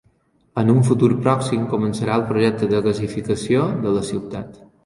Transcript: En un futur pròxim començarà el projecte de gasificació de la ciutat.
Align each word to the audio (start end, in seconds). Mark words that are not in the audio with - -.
En 0.61 0.71
un 0.75 0.79
futur 0.87 1.09
pròxim 1.27 1.69
començarà 1.75 2.17
el 2.21 2.25
projecte 2.31 2.73
de 2.75 2.83
gasificació 2.89 3.71
de 3.85 3.97
la 4.01 4.07
ciutat. 4.13 4.61